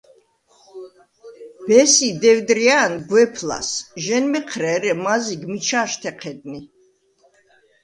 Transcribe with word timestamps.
ბესი 1.67 2.09
დევდრია̄ნ 2.23 2.91
გვეფ 3.09 3.33
ლას: 3.47 3.69
ჟ’ენმეჴრე, 4.03 4.69
ერე 4.75 4.93
მაზიგ 5.05 5.41
მიჩა̄შთე 5.51 6.11
ჴედნი. 6.21 6.61